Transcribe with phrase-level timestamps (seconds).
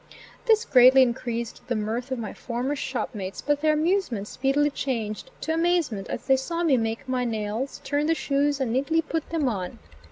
[0.47, 5.53] This greatly increased the mirth of my former shopmates; but their amusement speedily changed to
[5.53, 9.47] amazement as they saw me make my nails, turn the shoes and neatly put them
[9.47, 9.77] on.